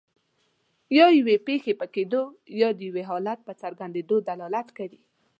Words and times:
یا 0.97 1.07
یوې 1.19 1.35
پېښې 1.47 1.73
په 1.79 1.85
کیدو 1.95 2.23
یا 2.61 2.69
د 2.77 2.79
یو 2.87 2.95
حالت 3.09 3.39
په 3.47 3.51
راڅرګندیدو 3.53 4.17
دلالت 4.29 4.67
کوي. 4.77 5.01